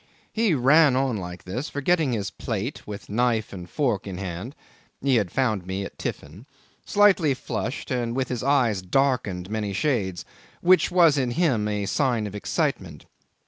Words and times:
'He 0.33 0.55
ran 0.55 0.95
on 0.95 1.17
like 1.17 1.43
this, 1.43 1.69
forgetting 1.69 2.11
his 2.13 2.31
plate, 2.31 2.87
with 2.87 3.07
a 3.07 3.11
knife 3.11 3.53
and 3.53 3.69
fork 3.69 4.07
in 4.07 4.17
hand 4.17 4.55
(he 4.99 5.17
had 5.17 5.29
found 5.29 5.67
me 5.67 5.85
at 5.85 5.99
tiffin), 5.99 6.47
slightly 6.83 7.35
flushed, 7.35 7.91
and 7.91 8.15
with 8.15 8.27
his 8.29 8.41
eyes 8.41 8.81
darkened 8.81 9.47
many 9.51 9.73
shades, 9.73 10.25
which 10.59 10.89
was 10.89 11.17
with 11.17 11.33
him 11.33 11.67
a 11.67 11.85
sign 11.85 12.25
of 12.25 12.33
excitement. 12.33 13.05